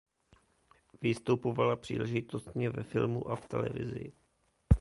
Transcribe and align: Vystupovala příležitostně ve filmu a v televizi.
Vystupovala 1.01 1.75
příležitostně 1.75 2.69
ve 2.69 2.83
filmu 2.83 3.27
a 3.31 3.35
v 3.35 3.47
televizi. 3.47 4.11